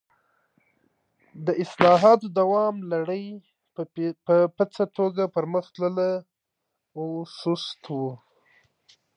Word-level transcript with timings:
د 1.45 1.47
اصلاحاتو 1.63 2.27
دوام 2.39 2.75
لړۍ 2.91 3.25
په 4.27 4.35
پڅه 4.55 4.85
توګه 4.97 5.23
پر 5.33 5.43
مخ 5.53 5.65
تلله 5.75 6.11
او 6.97 7.05
سست 7.39 7.81
و. 7.95 7.97